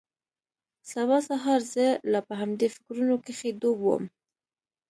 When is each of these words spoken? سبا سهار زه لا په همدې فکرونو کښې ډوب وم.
سبا 0.91 1.17
سهار 1.27 1.61
زه 1.73 1.85
لا 2.11 2.19
په 2.27 2.33
همدې 2.41 2.67
فکرونو 2.75 3.15
کښې 3.25 3.49
ډوب 3.61 3.79
وم. 3.83 4.03